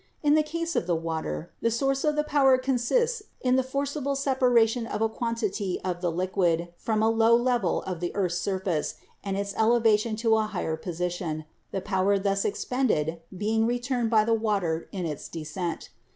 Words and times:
In 0.23 0.33
the 0.33 0.41
case 0.41 0.75
of 0.75 0.87
the 0.87 0.95
water, 0.95 1.51
the 1.61 1.69
source 1.69 2.03
of 2.03 2.15
the 2.15 2.23
power 2.23 2.57
consists 2.57 3.21
in 3.39 3.55
the 3.55 3.61
forcible 3.61 4.15
separation 4.15 4.87
of 4.87 4.99
a 4.99 5.07
quantity 5.07 5.79
of 5.85 6.01
the 6.01 6.11
liquid 6.11 6.69
from 6.75 7.03
a 7.03 7.09
low 7.11 7.35
level 7.35 7.83
of 7.83 7.99
the 7.99 8.11
earth's 8.15 8.39
surface, 8.39 8.95
and 9.23 9.37
its 9.37 9.53
elevation 9.55 10.15
to 10.15 10.37
a 10.37 10.47
higher 10.47 10.75
position, 10.75 11.45
the 11.69 11.81
power 11.81 12.17
thus 12.17 12.45
expended 12.45 13.21
being 13.37 13.67
returned 13.67 14.09
by 14.09 14.25
the 14.25 14.33
water 14.33 14.89
in 14.91 15.05
its 15.05 15.27
descent. 15.27 15.89